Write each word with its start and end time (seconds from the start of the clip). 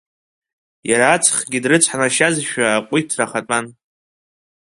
Иара 0.89 1.07
аҵхгьы 1.13 1.59
дрыцҳанашьазшәа 1.63 2.65
аҟәиҭра 2.77 3.25
ахатәан. 3.25 3.65